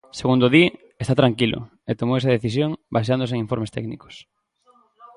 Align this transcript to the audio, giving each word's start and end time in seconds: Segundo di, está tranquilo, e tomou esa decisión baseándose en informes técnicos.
Segundo 0.19 0.45
di, 0.55 0.63
está 1.03 1.13
tranquilo, 1.21 1.59
e 1.89 1.91
tomou 1.99 2.15
esa 2.17 2.35
decisión 2.37 2.69
baseándose 2.95 3.33
en 3.35 3.43
informes 3.45 3.73
técnicos. 3.77 4.15